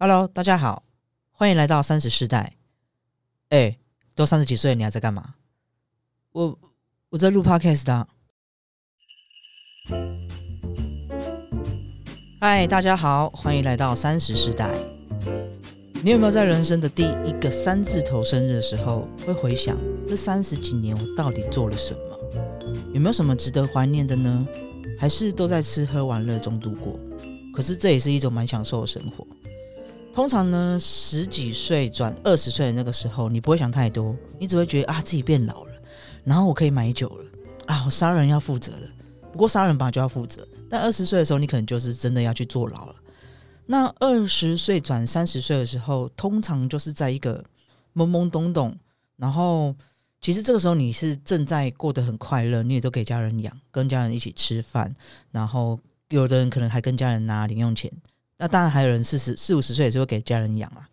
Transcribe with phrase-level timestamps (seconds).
[0.00, 0.84] Hello，大家好，
[1.32, 2.56] 欢迎来到三十世代。
[3.48, 3.76] 哎，
[4.14, 5.34] 都三十几岁了，你还在干嘛？
[6.30, 6.56] 我
[7.08, 8.06] 我在录 Podcast 的。
[12.40, 14.72] 嗨，大家好，欢迎来到三十世代。
[16.04, 19.76] 你有没有在人生的第一个三字头生日的时候，会回想
[20.06, 22.00] 这三十几年我到底做了什么？
[22.94, 24.46] 有没有什么值得怀念的呢？
[24.96, 26.96] 还是都在吃喝玩乐中度过？
[27.52, 29.26] 可是这也是一种蛮享受的生活。
[30.12, 35.72] 通常呢，十几岁转二十岁的那个时候，你不会想太多，你只会觉得啊自己变老了，
[36.24, 37.24] 然后我可以买酒了
[37.66, 38.88] 啊，我杀人要负责了。
[39.30, 42.96] 不过杀人吧就要负责，但二十岁的时候，你可能就是真的要去坐牢了。
[43.66, 47.44] 那二十岁转三十岁的时候，通常就是在一个
[47.94, 48.76] 懵懵懂懂，
[49.16, 49.72] 然后
[50.20, 54.92] 其实这个时候你是正在过得很快乐，你也都给家人养，跟家人一起吃饭，
[55.30, 55.78] 然后
[56.08, 57.92] 有的人可能还跟家人拿零用钱。
[58.38, 60.88] 那当然还有人四十四五十岁也是会给家人养啊，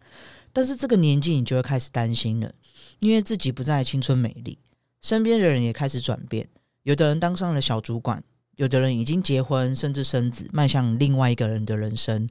[0.51, 2.51] 但是这个年纪你就会开始担心了，
[2.97, 4.57] 因为自己不再青春美丽，
[5.03, 6.47] 身边的人也开始转变，
[6.81, 8.23] 有的人当上了小主管，
[8.55, 12.27] 有的人已经结婚甚至生子，迈向另外一个人的人生，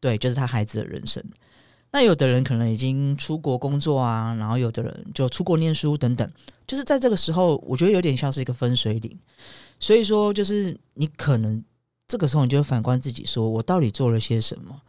[0.00, 1.22] 对，就是他孩子的人生。
[1.92, 6.28] 那有的人可能已经出国工作啊，然后有的人就出国念书等等，
[6.66, 9.16] 就是在这个时候，我觉得有点像是一个分水岭，
[9.78, 11.62] 所以说就是你可能。
[12.08, 14.82] 这个时候，你就反观自己，说我到底做了些什么？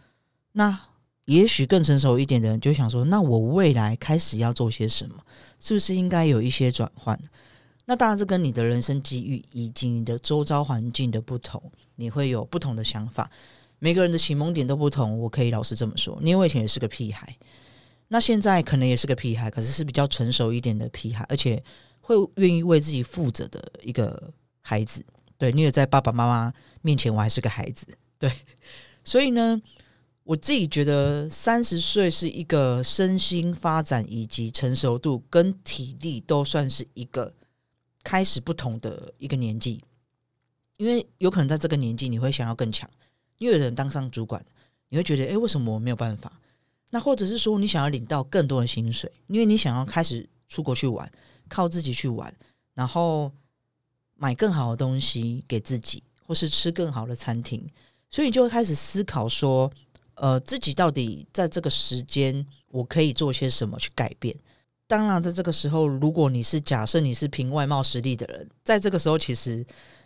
[0.54, 0.80] 那
[1.26, 5.16] 也许更成熟一点的人就想说，那我未来开始要做些什么？
[5.60, 7.20] 是不是应该有一些转换？
[7.86, 11.62] 那当然，这跟你的人生机遇以及你的周遭环境的不同，
[11.96, 13.30] 你会有不同的想法。
[13.80, 16.20] 每个人的启蒙点都不同，我可以老实这么说。
[16.22, 17.36] 因为以前也是个屁孩，
[18.10, 21.64] 那现在可能也是个屁孩，可是是比较成熟一点的屁孩，而且
[22.02, 25.04] 会愿意为自己负责的一个孩子。
[25.38, 27.86] 对，你也在爸爸妈妈面前，我还是个孩子。
[28.18, 28.32] 对，
[29.04, 29.62] 所以呢，
[30.24, 37.32] 我自己觉得三十岁是一个身心发展以及成熟度跟体力都算是一个
[38.04, 39.80] 开始不同的一个年纪，
[40.78, 42.90] 因为有可能在这个年纪你会想要更强，
[43.38, 44.44] 因为有人当上主管，
[44.90, 46.42] 你会觉得哎，为什么我没有办法？
[46.90, 51.12] 那或者是说你想要领到更多的薪水，因为你想要开始出国去玩，
[51.48, 52.36] 靠自己去玩，
[52.74, 53.32] 然后。
[54.18, 57.66] 买更好的东西给自己，或是吃更好的餐厅，
[58.10, 59.72] 所以你就会开始思考说，
[60.16, 64.36] 呃，自己到底在这个时间我可以做些什么去改变？
[64.88, 69.66] 当然，在这个时候，如果你是假设你是凭外貌实力的人，在这个时候，其实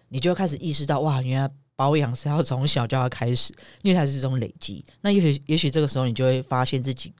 [0.10, 4.84] 你就会开始意识到，哇，原来保养是要从小就要开始，因为它是这种累积。
[5.02, 7.14] 那也许，也许这个时候你就会发现自己，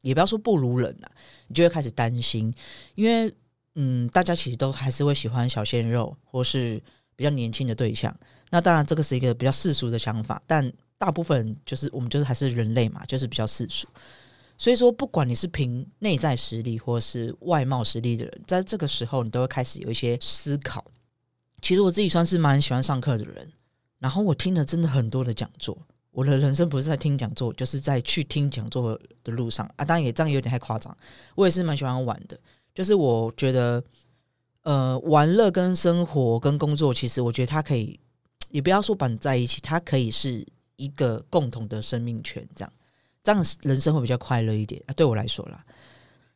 [0.00, 1.10] 也不要说不如人啊，
[1.48, 2.54] 你就会开始担心，
[2.94, 3.34] 因为。
[3.76, 6.82] 嗯，大家其实都还是会喜欢小鲜肉，或是
[7.14, 8.14] 比较年轻的对象。
[8.50, 13.86] 那当然，这个是一个比较世俗的想法，但大部分就是我们就是还是人类嘛，就是比较世俗。
[14.58, 20.82] 所以说，不管你是凭内在实力或是外貌实力的人，在这个时候，你都会开始有一些思考。
[21.60, 23.52] 其实我自己算是蛮喜欢上课的人，
[23.98, 25.76] 然后我听了真的很多的讲座。
[26.10, 29.84] 我的人生不是在听讲座，就是在去听讲座的路上啊。
[29.84, 30.96] 当然也这样有点太夸张，
[31.34, 32.38] 我也是蛮喜欢玩的。
[32.76, 33.82] 就是我觉得，
[34.60, 37.98] 呃，玩乐跟生活跟工作，其实我觉得它可以，
[38.50, 42.72] 也不要说绑在一起，它可以是一个共同的生命权，这样，
[43.22, 44.92] 这样人生会比较快乐一点啊。
[44.92, 45.64] 对我来说啦，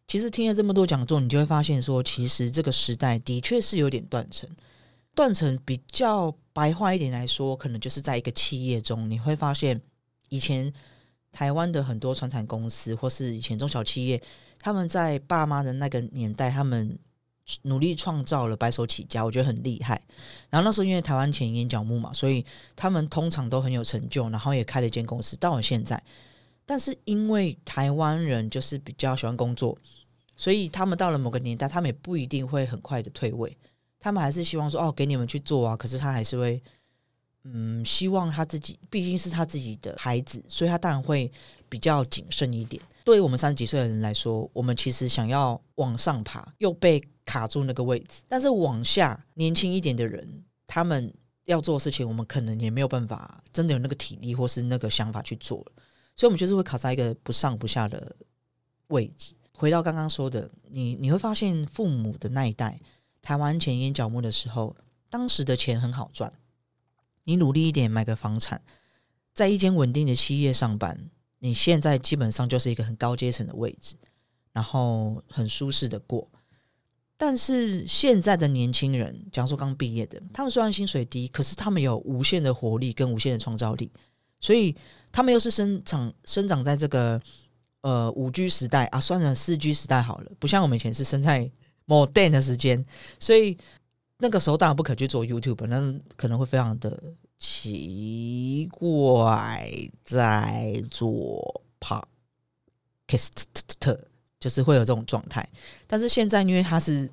[0.08, 4.48] 其实听了这么多讲座，你就会发现说，其实这个时代的确是有点断层。
[5.14, 9.78] 断层比较白话一点来说，可能就是在一个企业中，你会发现
[10.30, 10.72] 以前
[11.32, 14.22] 台湾的很多传产公司，或是以前中小企业。
[14.62, 16.98] 他们在爸妈的那个年代，他们
[17.62, 20.00] 努力创造了白手起家，我觉得很厉害。
[20.50, 22.44] 然后那时候因为台湾前眼角木嘛，所以
[22.76, 25.34] 他们通常都很有成就，然后也开了一间公司。
[25.38, 26.02] 到了现在，
[26.66, 29.74] 但是因为台湾人就是比较喜欢工作，
[30.36, 33.56] 所以他们到了某个年代，他们也不一定会很快的退位，
[33.98, 35.74] 他们还是希望说哦，给你们去做啊。
[35.74, 36.62] 可是他还是会，
[37.44, 41.30] 嗯，希望他自己毕竟是他自己的孩子，所以他当然会
[41.68, 42.82] 比较谨慎一点。
[43.04, 51.12] 对于我们三十几岁的人来说，我们其实想要往上爬，又被卡住那个位置；但是往下，年轻一点的人，他们
[51.46, 55.58] 要做的事情，我们可能也没有办法真的有那个体力或是那个想法去做
[56.14, 58.14] 所以，我们就是会卡在一个不上不下的
[58.88, 59.34] 位置。
[59.52, 62.78] 回到刚刚说的，你你会发现，父母的那一代，
[63.22, 64.76] 台湾前眼角膜的时候，
[65.08, 66.30] 当时的钱很好赚，
[67.24, 68.60] 你努力一点，买个房产，
[69.32, 71.10] 在一间稳定的企业上班。
[71.38, 73.96] 你现在基本上就是一个很高阶层的位置，
[74.52, 76.28] 然后很舒适的过。
[77.16, 83.90] 但是现在的年轻人，讲说刚毕业的，他们虽然薪水低，可是他们有无限的活力跟无限的创造力。
[84.40, 84.74] 所以
[85.12, 87.20] 他们又是生长生长在这个
[87.82, 91.50] 呃五 G 时代啊，算了四 G 时代好了，不像我们以前是生在
[91.86, 92.82] modern 的时间，
[93.18, 93.56] 所以
[94.20, 97.02] 那个时候当然不可去做 YouTube，那可能会非常的
[97.38, 103.32] 奇怪，在做 Podcast，
[104.38, 105.48] 就是会有这种状态。
[105.86, 107.10] 但是现在因为它是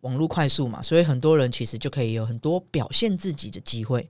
[0.00, 4.08] 网络快速嘛，所以很多人其实就可以有很多表现自己的机会。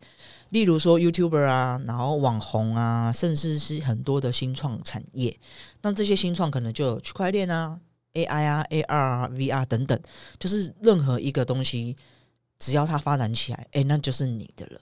[0.48, 5.38] 例如说 YouTuber 啊，然后网红啊，甚至是很多的新创产业。
[5.82, 7.78] 那这些新创可能就有区块链啊、
[8.14, 9.98] AI 啊、AR 啊、VR 等等，
[10.38, 11.96] 就是任何一个东西，
[12.62, 14.80] 只要它发展起来，哎，那就是你的了。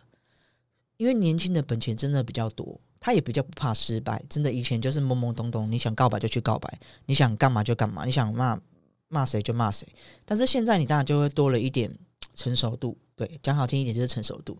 [0.98, 4.22] 因为年轻的本钱真的比较多，他也比较不怕失败。
[4.28, 8.60] 真的以前就是懵懵懂懂，你想告白就去告白，你想干嘛就干嘛，你想骂
[9.08, 9.88] 骂谁就骂谁。
[10.26, 11.90] 但是现在你当然就会多了一点
[12.34, 14.58] 成熟度，对，讲好听一点就是成熟度。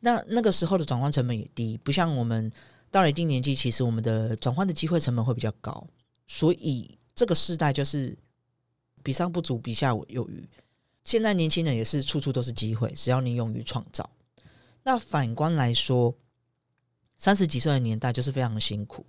[0.00, 2.50] 那那个时候的转换成本也低，不像我们
[2.90, 5.86] 到了一定年纪，其实我们的转换的机会成本会比较高，
[6.26, 8.16] 所以这个时代就是
[9.02, 10.48] 比上不足，比下有余。
[11.04, 14.08] 现在年轻人也是处处都是机会，只要你勇于创造。
[14.82, 16.14] 那反观来说，
[17.16, 19.06] 三十几岁的年代就是非常辛苦。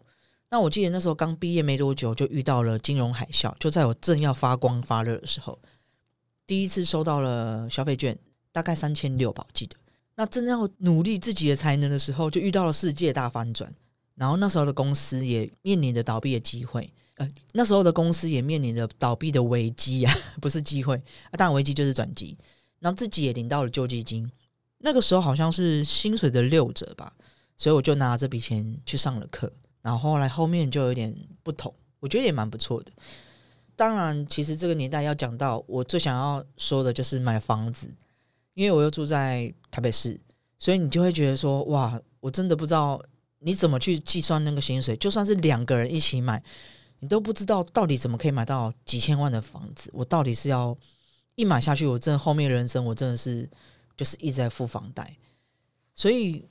[0.50, 5.59] 那我记得那时候刚毕业没多久，就遇到了金融海啸，就在我正要发光发热的时候，
[6.45, 8.18] 第一次收到了消费券，
[8.51, 9.75] 大概三千六吧，我记得。
[10.15, 13.74] 那正要努力自己的才能的时候，就遇到了世界大翻转。
[14.15, 22.38] 然后那时候的公司也面临着倒闭的机会，呃，那时候的公司也面临着倒闭的危机啊， 不是机会啊，当然危机就是转机。
[22.79, 24.29] 然后自己也领到了救济金，
[24.79, 27.12] 那个时候好像是薪水的六折吧，
[27.57, 29.51] 所以我就拿这笔钱去上了课。
[29.81, 32.91] 然后后来后面就有点不同，我觉得也蛮不错的。
[33.75, 37.89] 当然，其实这个年代要讲到我最想要说的就是买房子。
[38.53, 40.18] 因为我又住在台北市，
[40.57, 42.97] 所以你就会觉得说，哇，我真的不知道
[43.39, 44.95] 你怎么去计算那个薪水。
[44.95, 46.41] 就算是两个人一起买，
[47.06, 49.92] 你都不知道到底怎么可以买到几千万的房子。
[49.94, 50.75] 我到底是要
[51.36, 53.48] 一买下去，我真的后面人生我真的是
[53.96, 55.16] 就是一直在付房贷。
[55.94, 56.44] 所以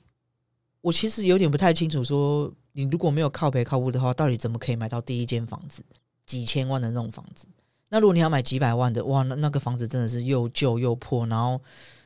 [0.79, 5.83] 我其实有点不太清楚，说你如果没有靠赔靠屋的话，到底怎么可以买到第一间房子，
[6.25, 7.45] 几千万的那种房子？
[7.89, 11.61] 那如果你要买几百万的，哇，那那个房子真的是又旧又破，然后。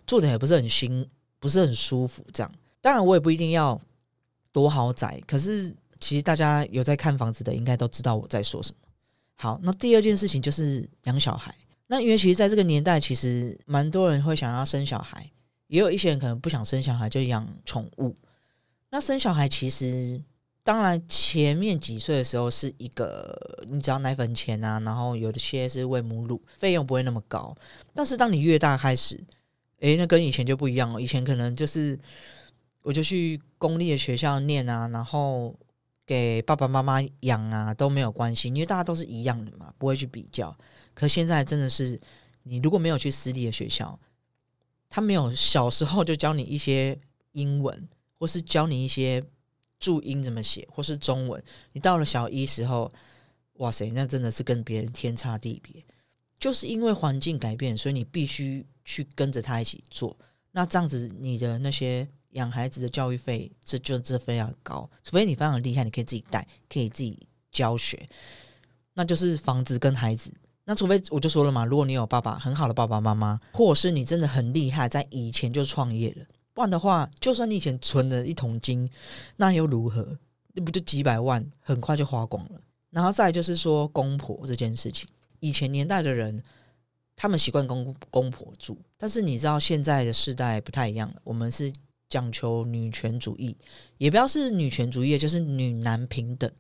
[0.08, 1.08] 住的也不是很新，
[1.40, 2.26] 不是很舒服。
[2.34, 2.52] 这样，
[2.82, 3.80] 当然我也不一定要
[4.52, 5.22] 多豪宅。
[5.28, 8.78] 可是，其实大家有在看房子的，应该都知道我在说什么。
[9.36, 11.54] 好，那第二件事情就是养小孩。
[11.88, 15.30] 那因为其实在这个年代，其实蛮多人会想要生小孩，
[15.68, 18.16] 也有一些人可能不想生小孩，就养宠物。
[18.90, 20.22] 那生小孩其实，
[20.64, 27.56] 当然前面几岁的时候是一个，你只要奶粉钱啊，然后有的些是喂母乳，费用不会那么高。
[27.94, 29.20] 但是当你越大开始，
[29.80, 31.02] 诶，那跟以前就不一样了。
[31.02, 31.98] 以前可能就是，
[32.82, 35.56] 我就去公立的学校念啊，然后
[36.10, 40.58] 给爸爸妈妈养啊，都没有关系，因为大家都是一样的嘛，不会去比较。
[40.96, 42.02] 可现在真的是，
[42.42, 44.00] 你如果没有去私立的学校，
[44.90, 47.00] 他没有小时候就教你一些
[47.34, 49.24] 英文，或是教你一些
[49.80, 52.92] 注音怎么写，或是中文，你到了小一时候，
[53.58, 55.86] 哇塞，那真的是跟别人天差地别。
[56.40, 58.66] 就是因为环境改变，所以你必须。
[58.86, 60.18] 去跟着他一起做，
[60.52, 64.90] 那这样子你的那些养孩子的教育费，这就这非常高。
[65.04, 68.08] 除非你非常厉害，你可以自己带，可以自己教学，
[68.94, 70.34] 那就是房子跟孩子。
[70.66, 78.90] 那除非我就说了嘛，如果你有爸爸很好的爸爸妈妈，或是你真的很厉害，在以前就创业了，不然的话，就算你以前存了一桶金，
[79.38, 80.18] 那又如何？
[80.54, 82.62] 那不就几百万，很快就花光了。
[82.90, 85.08] 然后再就是说公婆这件事情，
[85.40, 86.44] 以前年代的人。
[87.22, 91.16] 他们习惯公公婆住，但是你知道现在的世代不太一样了。
[91.26, 91.70] 我们是
[92.10, 93.56] 讲求女权主义，
[93.98, 96.52] 也不要是女权主义，就是女男平等，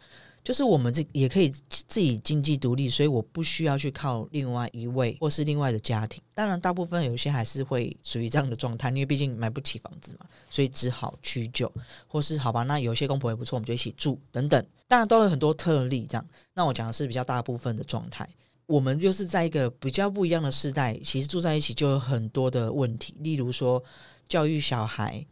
[0.43, 6.21] 就是我们这也可以自己经济独立，所以我不需要去靠另外一位或是另外的家庭。
[6.33, 11.71] 当然，大部分有些还是会属于这样的状态，因为毕竟买不起房子嘛，所以只好屈就，
[12.07, 14.63] 或是好吧，那有些公婆也不错，我们就一起住等等。
[14.87, 16.25] 当然都有很多特例，这样。
[16.53, 18.27] 那我讲的是比较大部分的状态。
[18.65, 23.83] 我们就是在一个比较不一样的时代，其实住在一起就有很多的问题，例如说
[24.29, 25.25] 教育小孩，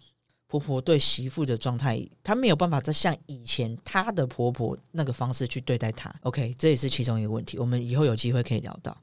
[0.48, 6.14] 婆婆对媳妇的状态，她没有办法再像以前她的婆婆那个方式去对待她。
[6.24, 8.98] OK，这也是其中一个问题，我们以后有机会可以聊到。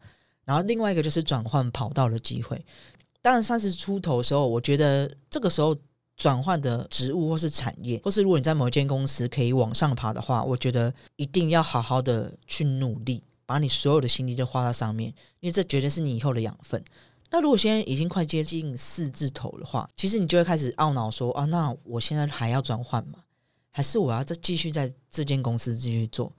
[0.44, 2.62] 然后另外一个就是转换跑道的机会。
[3.22, 5.74] 当然三十出头的时候，我觉得这个时候
[6.16, 13.22] 转换的职务或是产业，或是如果你在某一间公司可以往上爬的话，我觉得一定要好好的去努力。
[13.46, 16.82] 把你所有的心力都花在上面，因为这绝对是你以后的养分。
[17.34, 23.18] 那如果现在已经快接近四字头的话，其实你就会开始懊恼说：啊，那我现在还要转换吗？
[23.72, 26.32] 还是我要再继续在这间公司继续做？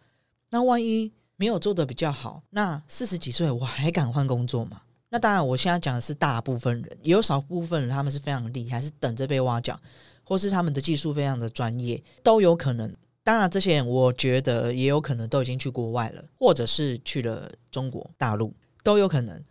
[0.50, 4.84] 那万一没有做的比较好，那四十几岁我还敢换工作吗？
[5.10, 9.78] 那当然，我现在讲的是大部分人，也有少部分人他们是非常厉害，是等着被挖角，
[10.24, 12.90] 或是他们的技术非常的专业，都有可能。
[13.22, 19.44] 当然，这些人我觉得也有可能都已经去国外了，或者是去了中国大陆，都有可能。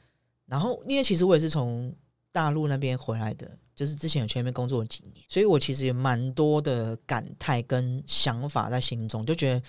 [0.55, 1.93] 然后，因为其实我也是从
[2.31, 9.61] 大陆那边回来的，就是之前有去那边工作了几年，所以我其实有蛮多的感叹跟想法在心中，就觉得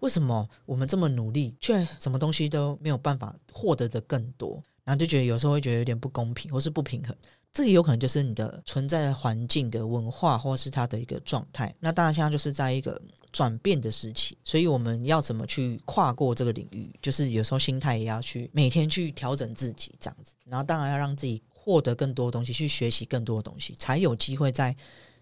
[0.00, 4.60] 为什么我们这么努力，却什么东西都没有办法获得的更多。
[4.82, 7.16] 然后就觉得有时候会觉得有点不公平，或是不平衡，
[7.52, 11.72] 这也有可能就是你的存在环境的文化，或是它的一个状态。
[11.78, 13.00] 那当然现在就是在一个
[13.32, 16.94] 转变的时期，所以我们要怎么去跨过这个领域？
[17.00, 20.34] 就是有时候心态也要去每天去调整自己这样子。
[20.44, 24.76] 然后当然要让自己获得更多东西，去学习更多的东西，才有机会在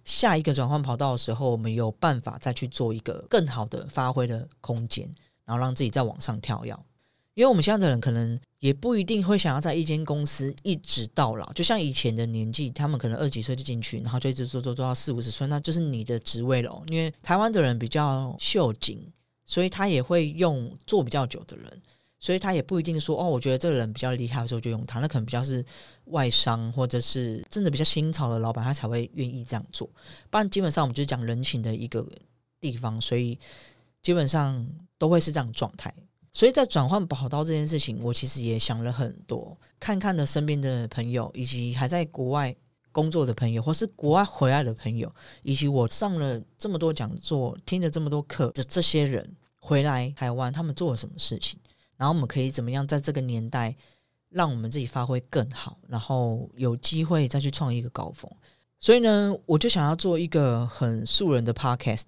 [0.04, 5.08] 下一个转换跑道的时候，我们有办法再去做一个更好的发挥的空间，
[5.44, 6.76] 然后让自己再往上跳跃。
[7.34, 16.82] 因为我们现在的人可能也不一定会想要在一间公司一直到老，就像以前的年纪，他们可能二十几岁就进去，然后就一直做做做到四五十岁，那就是你的职位了。
[16.88, 19.10] 因为台湾的人比较秀紧，
[19.46, 21.82] 所以他也会用做比较久的人，
[22.18, 25.64] 所以他也不一定说哦，我觉得这个人比较厉害的时候就用他，那可能比较是
[26.06, 29.88] 外商或者是真的比较新潮的老板，他才会愿意这样做。
[30.28, 32.06] 不然基本上我们就是讲人情的一个
[32.60, 33.38] 地方，所以
[34.02, 34.68] 基本上
[34.98, 35.94] 都会是这样状态。
[36.32, 42.54] 所以在转换跑道这件事情，我其实也想了很多，看看的身边的朋友，以及还在国外
[42.92, 51.58] 工作的朋友，或是国外回来的朋友，以及我上了这么多讲座、听了这么多课的这些人回来台湾，他们做了什么事情？
[51.96, 53.76] 然后我们可以怎么样在这个年代，
[54.28, 58.30] 让我们自己发挥更好，然后有机会再去创一个高峰。
[58.78, 62.06] 所以呢，我就想要做一个很素人的 podcast，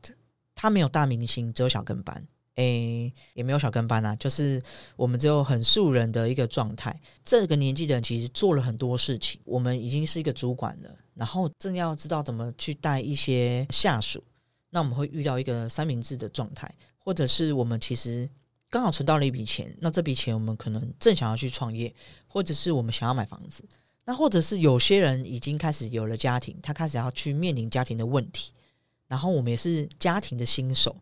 [0.55, 2.27] 他没有大明星，只有小跟班。
[2.57, 4.61] 诶，也没有小跟班啊，就是
[4.95, 7.01] 我们只有很素人的一个状态。
[7.25, 14.23] 这个年纪的人其实做了很多事情，我们已经是一个主管了，然后正要知道怎么去带一些下属，
[14.69, 18.29] 那我们会遇到一个三明治的状态，或者是我们其实
[18.69, 21.95] 刚好存到了一笔钱，那这笔钱我们可能正想要去创业，
[22.27, 23.65] 或者是我们想要买房子，
[24.05, 28.53] 那或者是有些人已经开始有了家庭，他开始要去面临家庭的问题，
[29.09, 30.95] 然后我们也是家庭的新手。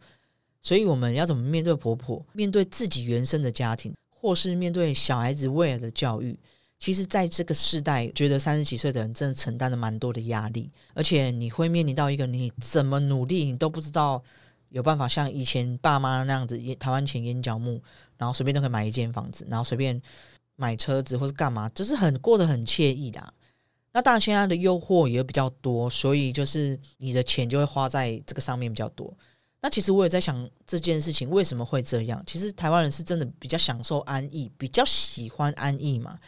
[0.63, 6.39] 所以我们要怎么面对婆婆，面对自己原生的家庭，或是面对小孩子未来的教育？
[6.79, 14.23] 其实，在这个时代，觉得三十几岁的人真的承担了蛮多的压力，而且你会面临到一个你怎么努力，你都不知道
[14.71, 17.83] 有办法像以前爸妈那样子，台湾钱眼角木，
[18.17, 20.01] 然后随便都可以买一间房子，然后随便
[20.57, 23.35] 买车子或是干嘛，就是很过得很惬意的。
[23.93, 29.15] 那当然，现在的诱惑也比较多，所以就是你的钱就会花在这个上面比较多。
[29.63, 32.23] 那其实我也在想这件事情为什么会这样？
[32.27, 36.19] 其实台湾人是真的比较享受安逸，比较喜欢安逸嘛。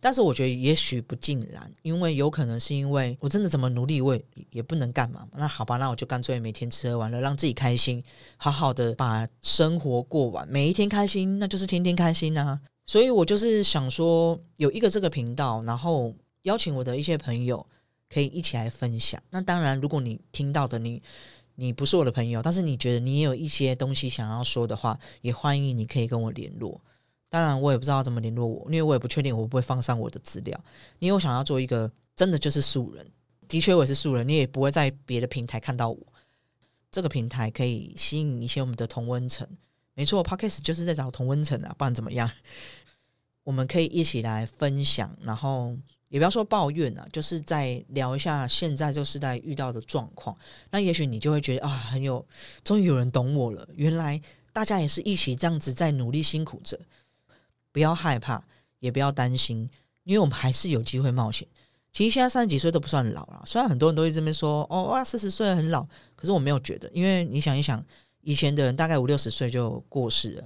[0.00, 4.18] 但是我觉得也许不尽然，因为有可能是因为我真的怎么努力，我
[4.50, 5.24] 也不能干嘛。
[5.36, 8.02] 那好吧，那我就干脆每天吃喝玩乐，让自己开心，
[8.36, 12.60] 好好的把生活过完，每一天开心，那就是天天开心啊。
[12.84, 16.12] 所以我就是想说，有一个这个频道，然后
[16.42, 17.64] 邀请我的一些朋友
[18.12, 19.22] 可以一起来分享。
[19.30, 21.00] 那当然，如果你听到的你。
[21.54, 26.80] 你不是我的朋友，但是你觉得你也有一些东西想要说的话，也欢迎你可以跟我联络。
[27.28, 30.64] 当然，我也不知道怎么联络我，因为我也不确定我会不会放上我的资料。
[30.98, 33.06] 因为我想要做一个真的就是素人，
[33.48, 35.98] 的确我是素人，你也不会在别的平台看到我。
[36.90, 39.46] 这个平台可以吸引一些我们的同温层，
[39.94, 42.30] 没错，Podcast 就是在找同温层啊，不然怎么样？
[43.44, 45.76] 我们可以一起来分享，然后。
[46.12, 50.36] 也不要说抱怨啊，就是在聊一下现在这个时代遇到的状况。
[50.70, 52.22] 那也许你就会觉得啊，很有，
[52.62, 53.66] 终于有人懂我了。
[53.74, 54.20] 原来
[54.52, 56.78] 大家也是一起这样子在努力辛苦着。
[57.72, 58.44] 不要害怕，
[58.80, 59.70] 也不要担心，
[60.04, 61.48] 因为我们还是有机会冒险。
[61.92, 65.82] 其实现在三十几岁都不算老了，虽然很多人都会这边说哦哇四十岁很老，
[66.14, 67.82] 可是我没有觉得，因为你想一想，
[68.20, 70.44] 以前的人大概五六十岁就过世了，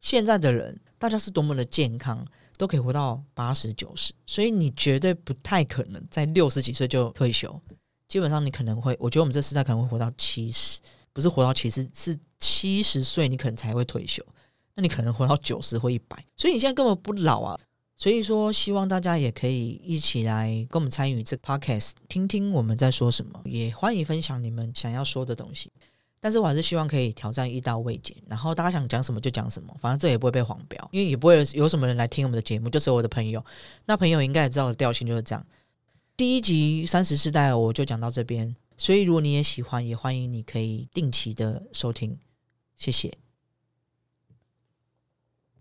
[0.00, 2.22] 现在的人大家是多么的健康。
[2.56, 7.60] 都可以活到八十九十，所以你绝对不太可能在六十几岁就退休。
[8.08, 10.80] 基本上你可能会，我觉得我们这时代可能会活到七十，
[11.12, 14.24] 不是活到七十，是七十岁你可能才会退休。
[14.74, 17.58] 那你可能活到九十或一百，所以你现在根本不老啊。
[17.98, 25.72] 所以说，希望大家也可以一起来跟我们参与这个 podcast，听听我们在说什么，也欢迎分享你们想要说的东西。
[26.26, 33.40] 但是我还是希望可以挑战一刀未剪，然后大家想讲什么就讲什么，反正这也不会被黄标，因为也不会有什么人来听我们的节目，就是我的朋友。
[33.84, 35.46] 那朋友应该也知道的调性就是这样。
[36.16, 42.18] 第一集三十世代我就讲到这边，所以如果你也喜欢，也欢迎你可以定期的收听，
[42.74, 43.25] 谢谢。